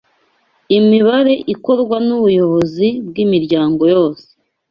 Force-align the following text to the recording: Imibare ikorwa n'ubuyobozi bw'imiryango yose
Imibare 0.77 1.33
ikorwa 1.53 1.97
n'ubuyobozi 2.07 2.87
bw'imiryango 3.07 3.83
yose 3.95 4.25